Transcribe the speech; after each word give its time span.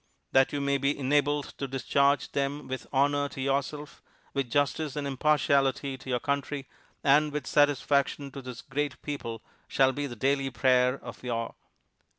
That 0.31 0.51
you 0.51 0.59
may 0.61 0.79
be 0.79 0.97
enabled 0.97 1.53
to 1.59 1.67
discharge 1.67 2.31
them 2.31 2.67
with 2.67 2.87
honor 2.91 3.29
to 3.29 3.39
yourself, 3.39 4.01
with 4.33 4.49
justice 4.49 4.95
and 4.95 5.05
impartiality 5.05 5.95
to 5.95 6.09
your 6.09 6.19
country, 6.19 6.67
and 7.03 7.31
with 7.31 7.45
satisfaction 7.45 8.31
to 8.31 8.41
this 8.41 8.63
great 8.63 8.99
people, 9.03 9.43
shall 9.67 9.91
be 9.91 10.07
the 10.07 10.15
daily 10.15 10.49
prayer 10.49 10.95
of 11.03 11.21
your 11.23 11.49
"A. 11.49 11.53